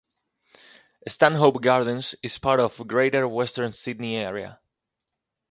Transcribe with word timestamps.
Stanhope 1.07 1.61
Gardens 1.61 2.15
is 2.23 2.39
part 2.39 2.59
of 2.59 2.75
Greater 2.87 3.27
Western 3.27 3.71
Sydney 3.71 4.15
area. 4.15 4.59